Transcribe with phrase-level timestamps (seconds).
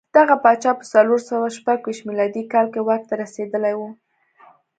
[0.17, 3.81] دغه پاچا په څلور سوه شپږ ویشت میلادي کال کې واک ته رسېدلی و.